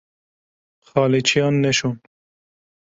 [0.87, 1.95] Xalîçeyan neşon.